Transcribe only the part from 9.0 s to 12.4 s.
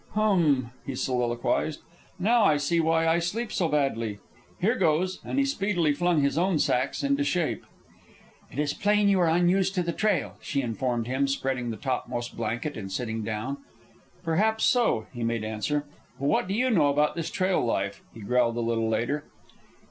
you are unused to the trail," she informed him, spreading the topmost